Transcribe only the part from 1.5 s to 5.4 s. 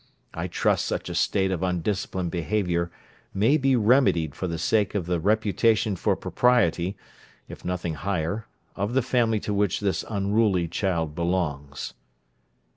of undisciplined behaviour may be remedied for the sake of the